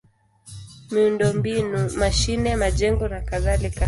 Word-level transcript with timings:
miundombinu: 0.93 1.79
mashine, 2.01 2.49
majengo 2.63 3.03
nakadhalika. 3.13 3.79